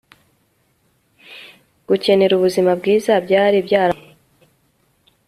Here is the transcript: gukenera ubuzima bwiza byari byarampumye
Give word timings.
gukenera 1.87 2.33
ubuzima 2.35 2.71
bwiza 2.79 3.11
byari 3.25 3.57
byarampumye 3.67 4.15